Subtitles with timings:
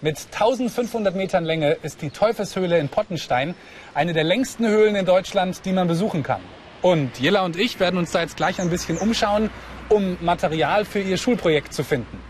[0.00, 3.56] Mit 1500 Metern Länge ist die Teufelshöhle in Pottenstein
[3.94, 6.40] eine der längsten Höhlen in Deutschland, die man besuchen kann.
[6.82, 9.50] Und Jella und ich werden uns da jetzt gleich ein bisschen umschauen,
[9.88, 12.20] um Material für ihr Schulprojekt zu finden.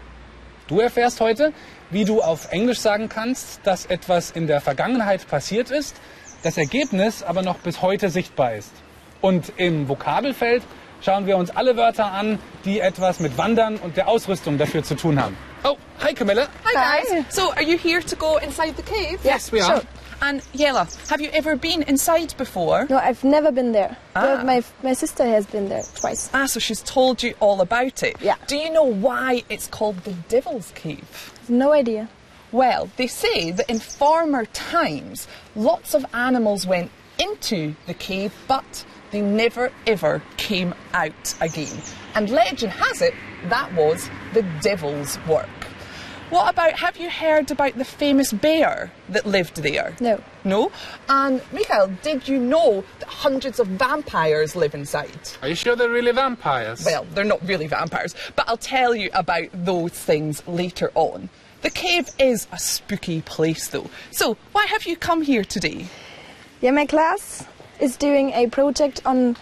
[0.66, 1.52] Du erfährst heute,
[1.91, 5.95] wie du auf Englisch sagen kannst, dass etwas in der Vergangenheit passiert ist,
[6.42, 8.73] das Ergebnis aber noch bis heute sichtbar ist.
[9.20, 10.62] Und im Vokabelfeld
[11.02, 14.95] schauen wir uns alle Wörter an, die etwas mit Wandern und der Ausrüstung dafür zu
[14.95, 15.37] tun haben.
[15.64, 16.48] Oh, hi Camilla.
[16.64, 17.34] Hi guys.
[17.34, 19.20] So, are you here to go inside the cave?
[19.24, 19.80] Yes, we are.
[19.80, 19.88] Sure.
[20.20, 22.86] And Yella, have you ever been inside before?
[22.90, 23.96] No, I've never been there.
[24.16, 24.36] Ah.
[24.36, 26.30] But my my sister has been there twice.
[26.34, 28.16] Ah, so she's told you all about it.
[28.20, 28.36] Yeah.
[28.46, 31.32] Do you know why it's called the Devil's Cave?
[31.48, 32.09] No idea.
[32.50, 38.84] Well, they say that in former times, lots of animals went into the cave, but
[39.10, 41.82] they never ever came out again.
[42.15, 45.48] And legend has it that was the devil's work.
[46.30, 49.96] What about, have you heard about the famous bear that lived there?
[49.98, 50.23] No.
[50.45, 50.71] No?
[51.09, 55.30] And Michael, did you know that hundreds of vampires live inside?
[55.40, 56.84] Are you sure they're really vampires?
[56.84, 61.30] Well, they're not really vampires, but I'll tell you about those things later on.
[61.62, 63.88] The cave is a spooky place, though.
[64.10, 65.87] So, why have you come here today?
[66.60, 67.47] Yeah, my class
[67.81, 69.37] is doing a project on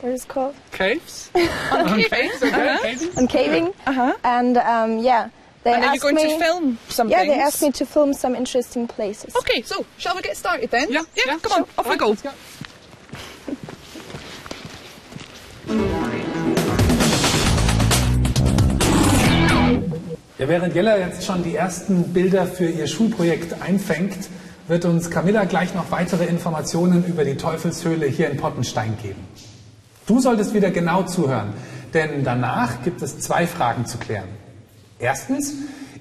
[0.00, 1.30] what is it called caves?
[1.72, 2.78] On caves, okay.
[2.82, 3.16] Caves?
[3.18, 3.74] on caving.
[3.86, 4.14] Uh-huh.
[4.24, 5.30] And um, yeah,
[5.64, 6.38] they And are you going me.
[6.38, 7.34] to film some yeah, things?
[7.34, 9.34] they asked me to film some interesting places.
[9.36, 10.90] Okay, so shall we get started then?
[10.90, 11.22] Yeah, yeah.
[11.26, 11.68] yeah, come on, sure.
[11.78, 12.08] off we Right, go.
[12.10, 12.30] let's go.
[20.38, 24.28] Ja, während Jella jetzt schon die ersten Bilder für ihr Schulprojekt einfängt,
[24.68, 29.26] wird uns Camilla gleich noch weitere Informationen über die Teufelshöhle hier in Pottenstein geben.
[30.08, 31.52] Du solltest wieder genau zuhören,
[31.92, 34.28] denn danach gibt es zwei Fragen zu klären.
[34.98, 35.52] Erstens,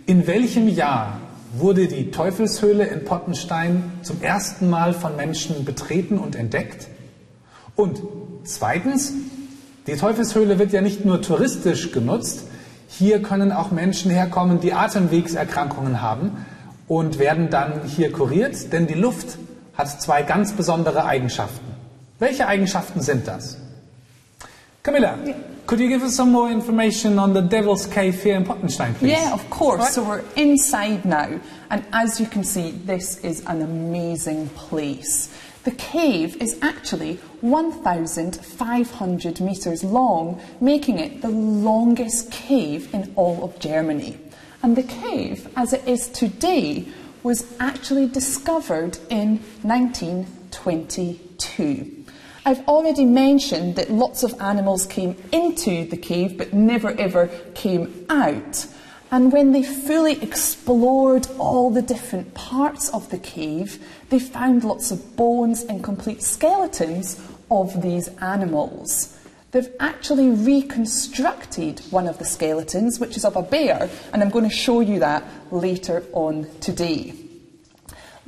[0.06, 1.20] in welchem Jahr
[1.58, 6.88] wurde die Teufelshöhle in Pottenstein zum ersten Mal von Menschen betreten und entdeckt?
[7.76, 8.02] Und
[8.46, 9.12] zweitens,
[9.88, 12.46] die Teufelshöhle wird ja nicht nur touristisch genutzt,
[12.88, 16.46] hier können auch Menschen herkommen, die Atemwegserkrankungen haben
[16.88, 19.38] und werden dann hier kuriert, denn die Luft
[19.76, 21.74] hat zwei ganz besondere Eigenschaften.
[22.20, 23.58] Welche Eigenschaften sind das?
[24.88, 25.20] Camilla,
[25.66, 29.12] could you give us some more information on the Devil's Cave here in Pottenstein, please?
[29.12, 29.82] Yeah, of course.
[29.82, 29.92] Right.
[29.92, 35.30] So we're inside now, and as you can see, this is an amazing place.
[35.66, 43.60] The cave is actually 1,500 metres long, making it the longest cave in all of
[43.60, 44.18] Germany.
[44.64, 46.86] And the cave, as it is today,
[47.24, 51.97] was actually discovered in 1922.
[52.48, 58.06] I've already mentioned that lots of animals came into the cave but never ever came
[58.10, 58.66] out.
[59.12, 64.92] And when they fully explored all the different parts of the cave, they found lots
[64.92, 67.20] of bones and complete skeletons
[67.52, 69.20] of these animals.
[69.52, 74.50] They've actually reconstructed one of the skeletons, which is of a bear, and I'm going
[74.50, 77.27] to show you that later on today.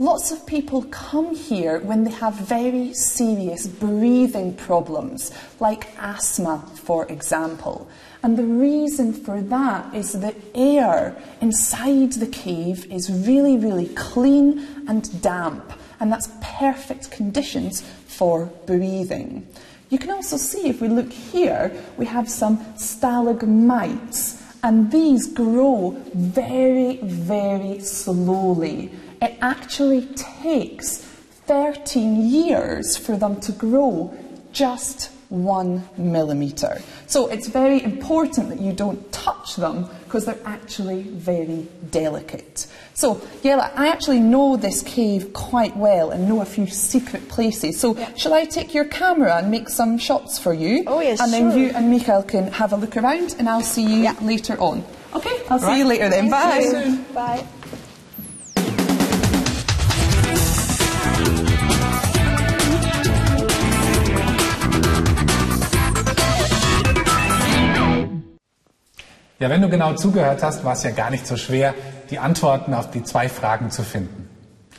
[0.02, 7.06] Lots of people come here when they have very serious breathing problems, like asthma, for
[7.12, 7.90] example.
[8.24, 14.86] And the reason for that is the air inside the cave is really, really clean
[14.88, 19.46] and damp, and that's perfect conditions for breathing.
[19.90, 26.02] You can also see if we look here, we have some stalagmites, and these grow
[26.14, 28.94] very, very slowly.
[29.22, 30.98] It actually takes
[31.48, 34.14] 13 years for them to grow
[34.52, 36.82] just one millimetre.
[37.06, 42.66] So it's very important that you don't touch them because they're actually very delicate.
[42.96, 47.80] So, Yella, I actually know this cave quite well and know a few secret places.
[47.80, 50.84] So, shall I take your camera and make some shots for you?
[50.88, 51.60] Oh, yes, And then sure.
[51.60, 54.16] you and Michael can have a look around and I'll see you Yeah.
[54.22, 54.84] later on.
[55.14, 55.78] Okay, I'll see Right.
[55.78, 56.30] you later then.
[56.30, 56.60] Bye.
[56.62, 57.06] See you soon.
[57.14, 57.44] Bye.
[69.40, 71.74] Ja, wenn du genau zugehört hast, war es ja gar nicht so schwer,
[72.10, 74.28] die Antworten auf die zwei Fragen zu finden.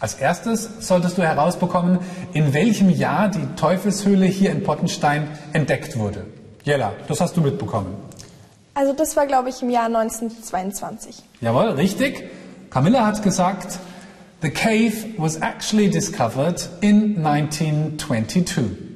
[0.01, 1.99] Als erstes solltest du herausbekommen,
[2.35, 6.27] in welchem Jahr die Teufelshöhle hier in Pottenstein entdeckt wurde.
[6.63, 7.95] Jella, das hast du mitbekommen.
[8.75, 11.23] Also das war, glaube ich, im Jahr 1922.
[11.41, 12.29] Jawohl, richtig.
[12.69, 13.79] Camilla hat gesagt,
[14.43, 18.90] the cave was actually discovered in 1922.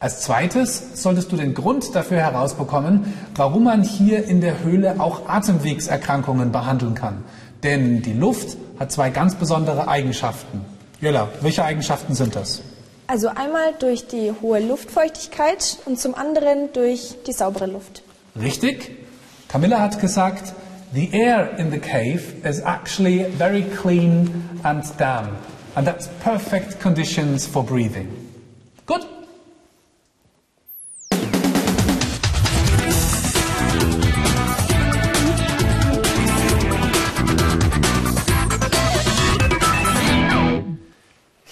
[0.00, 5.28] Als zweites solltest du den Grund dafür herausbekommen, warum man hier in der Höhle auch
[5.28, 7.24] Atemwegserkrankungen behandeln kann.
[7.64, 10.64] Denn die Luft hat zwei ganz besondere Eigenschaften.
[11.00, 12.62] Jella, welche Eigenschaften sind das?
[13.08, 18.04] Also einmal durch die hohe Luftfeuchtigkeit und zum anderen durch die saubere Luft.
[18.40, 18.92] Richtig?
[19.48, 20.52] Camilla hat gesagt,
[20.94, 25.30] the air in the cave is actually very clean and damp.
[25.74, 28.08] And that's perfect conditions for breathing.
[28.86, 29.17] Gut?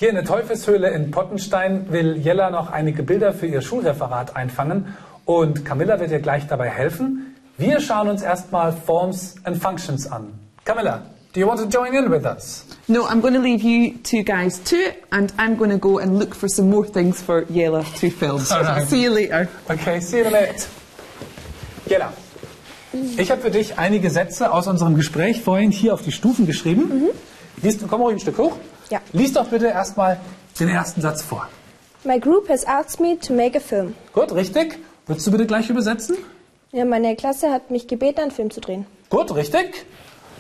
[0.07, 4.95] Hier in der Teufelshöhle in Pottenstein will Jella noch einige Bilder für ihr Schulreferat einfangen
[5.25, 7.35] und Camilla wird ihr gleich dabei helfen.
[7.59, 10.33] Wir schauen uns erstmal Forms and Functions an.
[10.65, 12.67] Camilla, do you want to join in with us?
[12.87, 15.99] No, I'm going to leave you two guys to it, and I'm going to go
[15.99, 18.41] and look for some more things for Yella to film.
[18.49, 18.87] Right.
[18.87, 19.49] See you later.
[19.69, 20.69] Okay, see you minute.
[21.91, 22.13] Jella,
[23.19, 27.09] ich habe für dich einige Sätze aus unserem Gespräch vorhin hier auf die Stufen geschrieben.
[27.61, 28.57] Liest, komm ruhig ein Stück hoch.
[28.91, 29.01] Ja.
[29.13, 30.19] Lies doch bitte erstmal
[30.61, 31.49] den ersten Satz vor.
[32.05, 33.95] My group has asked me to make a film.
[34.13, 34.79] Gut, richtig.
[35.07, 36.17] Würdest du bitte gleich übersetzen?
[36.73, 38.87] Ja, meine Klasse hat mich gebeten, einen Film zu drehen.
[39.11, 39.87] Gut, richtig.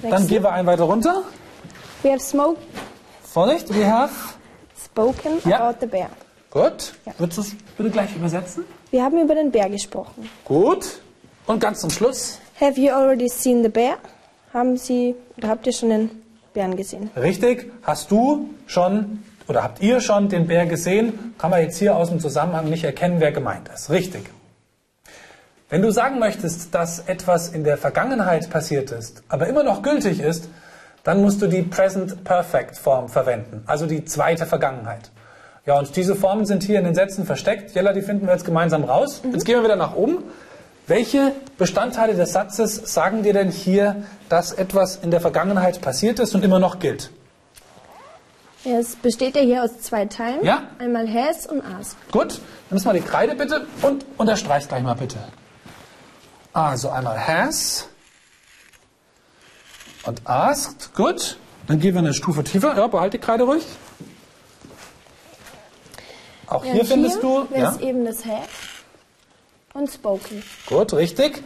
[0.02, 0.28] Dann Nächste.
[0.28, 1.22] gehen wir einen weiter runter.
[2.02, 2.58] We have smoke,
[3.22, 4.12] Vorsicht, we have.
[4.84, 5.60] spoken Ja.
[5.68, 6.10] about the bear.
[6.50, 6.92] Gut.
[7.04, 7.12] Ja.
[7.18, 8.64] Würdest du es bitte gleich übersetzen?
[8.90, 10.28] Wir haben über den Bär gesprochen.
[10.44, 11.00] Gut.
[11.46, 12.38] Und ganz zum Schluss.
[12.60, 13.96] Have you already seen the bear?
[14.52, 16.10] Haben Sie oder habt ihr schon den
[16.56, 17.10] Bären gesehen?
[17.14, 17.70] Richtig.
[17.82, 21.34] Hast du schon oder habt ihr schon den Bär gesehen?
[21.38, 23.90] Kann man jetzt hier aus dem Zusammenhang nicht erkennen, wer gemeint ist.
[23.90, 24.30] Richtig.
[25.68, 30.20] Wenn du sagen möchtest, dass etwas in der Vergangenheit passiert ist, aber immer noch gültig
[30.20, 30.48] ist,
[31.04, 35.10] dann musst du die Present Perfect Form verwenden, also die zweite Vergangenheit.
[35.66, 37.74] Ja, und diese Formen sind hier in den Sätzen versteckt.
[37.74, 39.20] Jella, die finden wir jetzt gemeinsam raus.
[39.30, 40.22] Jetzt gehen wir wieder nach oben.
[40.86, 46.34] Welche Bestandteile des Satzes sagen dir denn hier, dass etwas in der Vergangenheit passiert ist
[46.34, 47.10] und immer noch gilt?
[48.64, 50.44] Es besteht ja hier aus zwei Teilen.
[50.44, 50.62] Ja.
[50.78, 51.96] Einmal has und ask.
[52.12, 52.40] Gut,
[52.70, 55.18] nimm mal die Kreide bitte und unterstreich's gleich mal bitte.
[56.52, 57.88] Also einmal has
[60.04, 60.94] und asked.
[60.94, 61.36] Gut,
[61.66, 62.76] dann gehen wir eine Stufe tiefer.
[62.76, 63.64] Ja, behalt die Kreide ruhig.
[66.46, 67.56] Auch Ja, hier findest hier du.
[67.56, 68.75] Ja, eben das have
[69.76, 70.42] und spoken.
[70.66, 71.42] gut, richtig.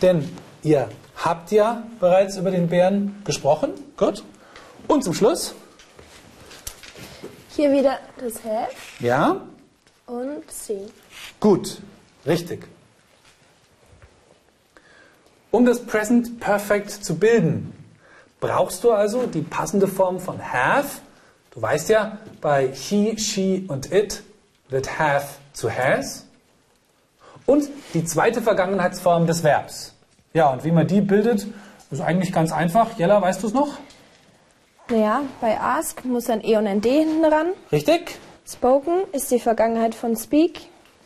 [0.00, 0.28] Denn
[0.62, 3.72] ihr habt ja bereits über den Bären gesprochen.
[3.96, 4.24] Gut.
[4.88, 5.54] Und zum Schluss.
[7.54, 9.42] Hier wieder das have Ja,
[10.06, 10.90] und seen.
[11.38, 11.78] Gut,
[12.26, 12.66] richtig.
[15.50, 17.72] Um das Present Perfect zu bilden,
[18.40, 21.02] brauchst du also die passende Form von have.
[21.50, 24.22] Du weißt ja, bei he, she und it
[24.70, 26.24] wird have zu has.
[27.46, 29.94] Und die zweite Vergangenheitsform des Verbs.
[30.32, 31.46] Ja, und wie man die bildet,
[31.90, 32.98] ist eigentlich ganz einfach.
[32.98, 33.78] Jella, weißt du es noch?
[34.88, 37.48] Naja, bei ask muss ein e und ein d hinten ran.
[37.70, 38.18] Richtig?
[38.46, 40.60] Spoken ist die Vergangenheit von speak.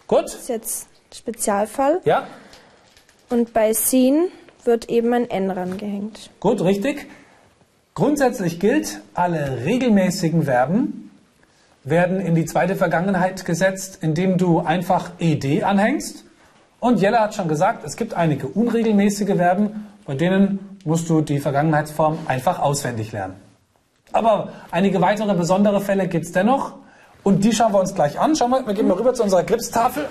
[0.06, 0.26] Gut?
[0.26, 2.00] ist jetzt Spezialfall.
[2.04, 2.26] Ja?
[3.28, 4.28] Und bei seen
[4.64, 6.30] wird eben ein n rangehängt.
[6.40, 7.06] Gut, richtig.
[7.94, 11.10] Grundsätzlich gilt, alle regelmäßigen Verben
[11.82, 16.25] werden in die zweite Vergangenheit gesetzt, indem du einfach ed anhängst.
[16.80, 21.38] Und Jella hat schon gesagt, es gibt einige unregelmäßige Verben, bei denen musst du die
[21.38, 23.34] Vergangenheitsform einfach auswendig lernen.
[24.12, 26.74] Aber einige weitere besondere Fälle gibt es dennoch.
[27.22, 28.36] Und die schauen wir uns gleich an.
[28.36, 30.06] Schauen wir, wir gehen mal rüber zu unserer Gripstafel.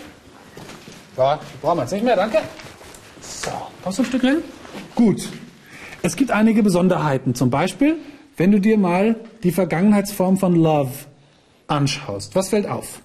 [1.16, 2.40] Ja, brauchen wir jetzt nicht mehr, danke.
[3.22, 3.52] So,
[3.84, 4.38] kommst du ein Stück rein?
[4.96, 5.30] Gut.
[6.02, 7.34] Es gibt einige Besonderheiten.
[7.36, 7.96] Zum Beispiel,
[8.36, 10.92] wenn du dir mal die Vergangenheitsform von love
[11.68, 12.36] anschaust.
[12.36, 13.02] Was fällt auf?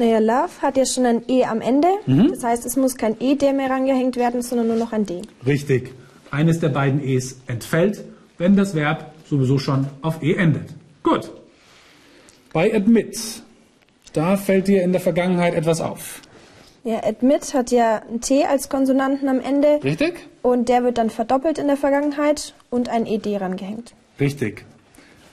[0.00, 1.88] Naja, love hat ja schon ein e am Ende.
[2.06, 5.20] Das heißt, es muss kein ed mehr rangehängt werden, sondern nur noch ein d.
[5.44, 5.92] Richtig.
[6.30, 8.02] Eines der beiden e's entfällt,
[8.38, 10.70] wenn das Verb sowieso schon auf e endet.
[11.02, 11.30] Gut.
[12.54, 13.42] Bei admit,
[14.14, 16.22] da fällt dir in der Vergangenheit etwas auf.
[16.82, 20.14] Ja, admit hat ja ein t als Konsonanten am Ende Richtig?
[20.40, 23.92] und der wird dann verdoppelt in der Vergangenheit und ein ed rangehängt.
[24.18, 24.64] Richtig.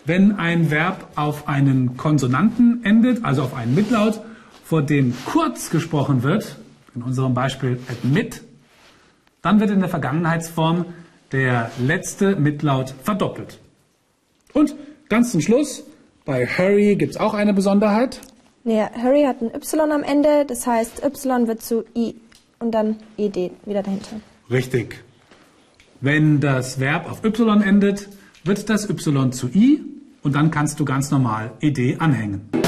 [0.03, 4.19] Wenn ein Verb auf einen Konsonanten endet, also auf einen Mitlaut,
[4.67, 6.57] vor dem kurz gesprochen wird,
[6.93, 8.43] in unserem Beispiel admit,
[9.41, 10.85] dann wird in der Vergangenheitsform
[11.31, 13.59] der letzte Mitlaut verdoppelt.
[14.53, 14.75] Und
[15.07, 15.85] ganz zum Schluss,
[16.25, 18.19] bei hurry gibt es auch eine Besonderheit.
[18.65, 22.15] Naja, Harry hat ein y am Ende, das heißt, y wird zu i
[22.59, 24.19] und dann ed wieder dahinter.
[24.51, 25.01] Richtig.
[26.01, 28.09] Wenn das Verb auf y endet,
[28.43, 29.81] wird das y zu i
[30.23, 32.66] und dann kannst du ganz normal ed anhängen.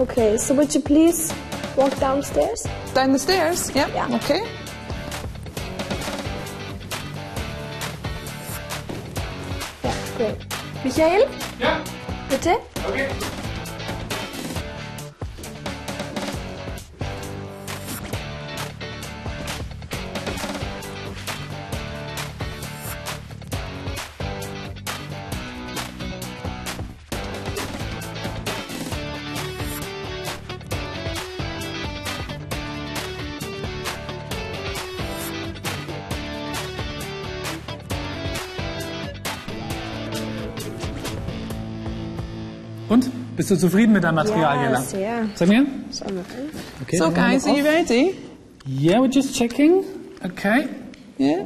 [0.00, 1.32] Okay, so would you please
[1.76, 2.66] walk downstairs?
[2.94, 3.70] Down the stairs?
[3.74, 3.90] Yep.
[3.92, 4.16] Yeah.
[4.16, 4.40] Okay.
[9.84, 10.36] Ja, great.
[10.84, 11.28] Michael,
[11.58, 11.80] Ja,
[12.30, 12.58] bitte?
[12.88, 13.08] okay.
[42.90, 43.08] Und?
[43.36, 44.80] Bist du zufrieden mit deinem Material, Ja, Jella?
[44.82, 45.28] sehr.
[45.34, 45.64] Sag mir.
[46.82, 48.14] Okay, So, guys, are you ready?
[48.66, 49.84] Yeah, we're just checking.
[50.24, 50.68] Okay.
[51.18, 51.44] Yeah.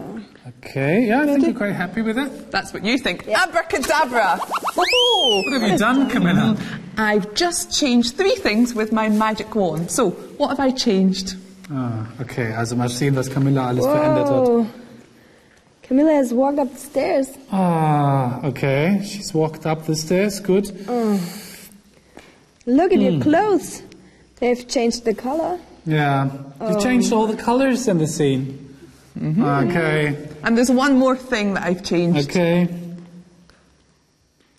[0.63, 2.51] Okay, yeah, I think we're quite happy with it.
[2.51, 3.27] That's what you think.
[3.29, 4.39] Abracadabra!
[4.75, 5.45] Woohoo!
[5.45, 6.57] What have you done, Camilla?
[6.99, 9.91] I've just changed three things with my magic wand.
[9.91, 11.37] So, what have I changed?
[11.71, 14.67] Ah, okay, also mal sehen, was Camilla alles verändert hat.
[15.85, 15.89] Whoa.
[15.89, 17.29] Camilla has walked up the stairs.
[17.53, 19.01] Ah, okay.
[19.05, 20.41] She's walked up the stairs.
[20.41, 20.67] Good.
[22.67, 23.05] Look at Hmm.
[23.05, 23.83] your clothes.
[24.41, 25.59] They've changed the color.
[25.87, 26.29] Yeah.
[26.69, 28.59] You changed all the colors in the scene.
[29.23, 30.17] Okay.
[30.43, 32.31] And there's one more thing that I've changed.
[32.31, 32.65] Okay.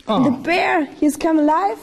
[0.07, 1.79] The Oh, bear, he's come alive.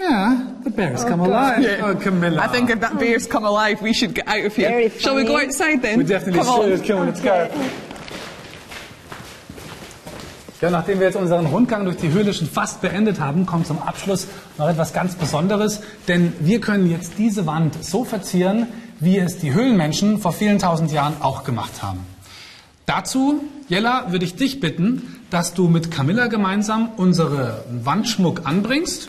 [0.00, 0.44] yeah.
[0.64, 1.62] The bear's come alive.
[1.62, 1.82] Yeah.
[1.86, 2.40] Oh, Camilla.
[2.42, 4.68] I think if that bear's come alive, we should get out of here.
[4.68, 5.98] Very Shall we go outside then?
[5.98, 6.76] we definitely Come on.
[6.78, 6.84] should.
[6.88, 7.48] Come on, let's go.
[10.60, 13.82] Ja, nachdem wir jetzt unseren Rundgang durch die Höhle schon fast beendet haben, kommt zum
[13.82, 15.80] Abschluss noch etwas ganz Besonderes.
[16.08, 18.68] Denn wir können jetzt diese Wand so verzieren,
[19.00, 22.00] wie es die Höhlenmenschen vor vielen tausend Jahren auch gemacht haben.
[22.86, 29.08] Dazu, Jella, würde ich dich bitten, dass du mit Camilla gemeinsam unsere Wandschmuck anbringst.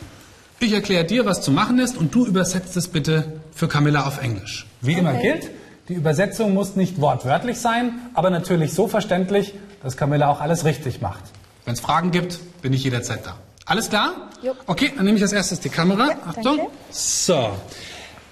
[0.59, 4.21] Ich erkläre dir, was zu machen ist und du übersetzt es bitte für Camilla auf
[4.21, 4.65] Englisch.
[4.81, 5.33] Wie immer Okay.
[5.39, 5.51] gilt,
[5.87, 11.01] die Übersetzung muss nicht wortwörtlich sein, aber natürlich so verständlich, dass Camilla auch alles richtig
[11.01, 11.23] macht.
[11.65, 13.37] Wenn es Fragen gibt, bin ich jederzeit da.
[13.65, 14.29] Alles klar?
[14.41, 14.57] Jupp.
[14.67, 16.09] Okay, dann nehme ich als erstes die Kamera.
[16.09, 16.57] Ja, Achtung.
[16.57, 16.71] danke.
[16.91, 17.49] So.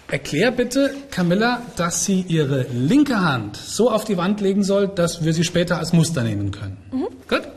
[0.09, 5.23] Erklär bitte Camilla, dass sie ihre linke Hand so auf die Wand legen soll, dass
[5.23, 6.77] wir sie später als Muster nehmen können.
[6.91, 7.07] Mhm.
[7.27, 7.47] Gut?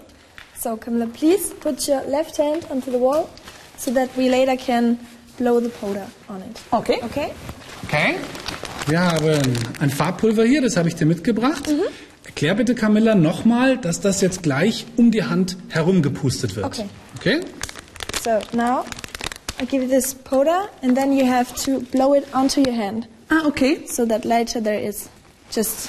[0.58, 3.26] So, Camilla, please put your left hand onto the wall
[3.76, 4.98] so that we later can
[5.36, 6.58] blow the powder on it.
[6.70, 6.98] Okay.
[7.04, 7.32] Okay?
[7.84, 8.16] Okay.
[8.86, 9.42] Wir haben
[9.80, 11.66] ein Farbpulver hier, das habe ich dir mitgebracht.
[11.68, 11.80] Mhm.
[12.24, 16.66] Erklär bitte Camilla nochmal, dass das jetzt gleich um die Hand herumgepustet wird.
[16.66, 16.84] Okay.
[17.18, 17.40] Okay?
[18.22, 18.84] So, now
[19.60, 23.08] I give you this powder and then you have to blow it onto your hand
[23.30, 23.80] Ah, okay.
[23.88, 25.08] so that later there is
[25.52, 25.88] just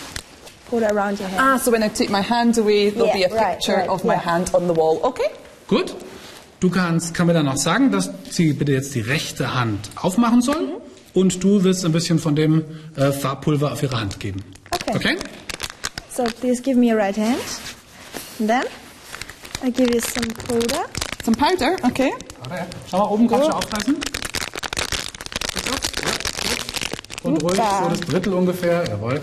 [0.71, 1.39] powder around your hand.
[1.39, 3.89] Ah, so when I take my hand away, there'll Yeah, be a right, picture right,
[3.89, 4.21] of my yeah.
[4.25, 4.99] hand on the wall.
[5.03, 5.29] Okay.
[5.67, 5.95] Gut.
[6.59, 10.71] Du kannst Camilla noch sagen, dass sie bitte jetzt die rechte Hand aufmachen soll Mhm.
[11.13, 12.63] Und du wirst ein bisschen von dem
[12.95, 14.43] äh, Farbpulver auf ihre Hand geben.
[14.71, 14.95] Okay.
[14.95, 15.17] Okay?
[16.13, 17.37] So please give me your right hand.
[18.39, 18.63] And then
[19.65, 20.85] I give you some powder.
[21.23, 21.75] Some powder.
[21.83, 22.11] Okay.
[22.89, 23.55] Schau mal oben, kannst du Oh.
[23.57, 23.95] aufreißen?
[27.23, 28.85] Und ruhig, so das Drittel ungefähr.
[28.87, 29.19] Jawohl.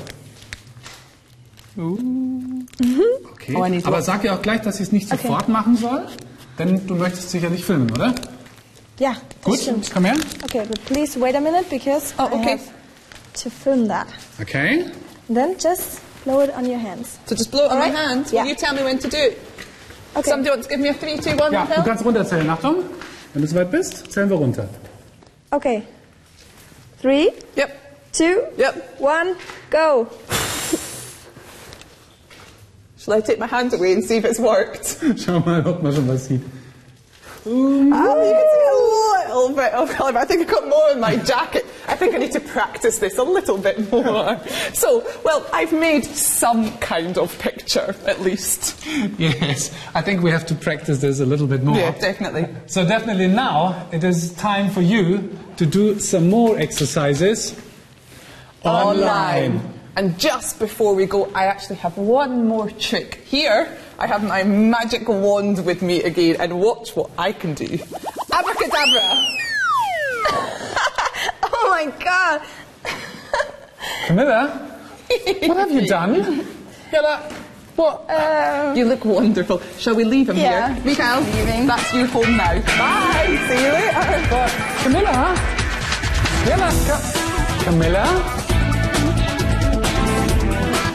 [3.32, 3.54] Okay.
[3.56, 5.22] Oh, I need Aber sag ihr auch gleich, dass sie es nicht Okay.
[5.22, 6.06] sofort machen soll,
[6.58, 8.14] denn du möchtest sicherlich filmen, oder?
[8.98, 9.90] Yeah, Gut, das stimmt.
[9.92, 10.14] komm her.
[10.44, 12.62] Okay, but please wait a minute because Oh, I have
[13.42, 14.06] to film that.
[14.40, 14.84] Okay.
[15.28, 17.18] Then just blow it on your hands.
[17.26, 17.98] So just blow it on my Alright.
[18.08, 18.26] hand.
[18.32, 18.42] Yeah.
[18.42, 19.38] Will you tell me when to do it?
[20.16, 20.30] Okay.
[20.30, 21.82] Somebody wants to give me a three, two, one, Ja, du Phil?
[21.82, 22.48] kannst runterzählen.
[22.48, 22.84] Achtung.
[23.32, 24.68] Wenn du soweit bist, zählen wir runter.
[25.50, 25.82] Okay.
[27.02, 27.70] Three, Yep.
[28.12, 29.00] two, Yep.
[29.00, 29.34] one,
[29.70, 30.06] go.
[32.96, 34.84] Shall I take my hand away and see if it's worked?
[35.18, 36.40] Schau mal, ob man schon was sieht.
[37.46, 38.76] Ah, you can see a
[39.36, 41.64] little bit of colour, but I think I've got more in my jacket.
[41.88, 44.40] I think I need to practice this a little bit more.
[44.72, 48.86] So, well, I've made some kind of picture, at least.
[49.18, 51.76] Yes, I think we have to practice this a little bit more.
[51.76, 52.48] Yeah, definitely.
[52.66, 57.54] So definitely now it is time for you to do some more exercises
[58.62, 59.72] online.
[59.96, 63.20] And just before we go, I actually have one more trick.
[63.26, 67.78] Here, I have my magic wand with me again, and watch what I can do.
[68.32, 69.26] Abracadabra!
[71.56, 72.42] Oh my god.
[74.06, 74.78] Camilla,
[75.46, 76.46] what have you done?
[76.92, 77.20] Yella,
[77.76, 78.08] what?
[78.10, 79.60] Um, you look wonderful.
[79.78, 80.74] Shall we leave him Yeah.
[80.74, 80.84] here?
[80.84, 81.66] Mikael, Leaving.
[81.66, 82.60] that's your home now.
[82.60, 83.38] Bye!
[83.48, 84.48] See you later!
[84.82, 85.34] Camilla?
[86.44, 86.70] Camilla?
[87.64, 88.04] Camilla?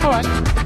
[0.04, 0.59] All right.